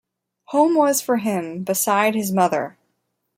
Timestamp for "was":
0.73-0.99